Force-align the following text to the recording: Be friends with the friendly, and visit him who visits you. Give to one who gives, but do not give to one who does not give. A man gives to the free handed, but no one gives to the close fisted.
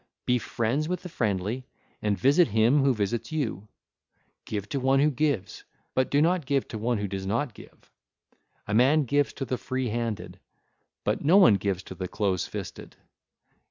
Be 0.25 0.39
friends 0.39 0.89
with 0.89 1.03
the 1.03 1.09
friendly, 1.09 1.67
and 2.01 2.17
visit 2.17 2.47
him 2.47 2.81
who 2.83 2.91
visits 2.91 3.31
you. 3.31 3.67
Give 4.45 4.67
to 4.69 4.79
one 4.79 4.99
who 4.99 5.11
gives, 5.11 5.63
but 5.93 6.09
do 6.09 6.23
not 6.23 6.47
give 6.47 6.67
to 6.69 6.79
one 6.79 6.97
who 6.97 7.07
does 7.07 7.27
not 7.27 7.53
give. 7.53 7.91
A 8.67 8.73
man 8.73 9.03
gives 9.03 9.31
to 9.33 9.45
the 9.45 9.59
free 9.59 9.89
handed, 9.89 10.39
but 11.03 11.23
no 11.23 11.37
one 11.37 11.53
gives 11.53 11.83
to 11.83 11.93
the 11.93 12.07
close 12.07 12.47
fisted. 12.47 12.95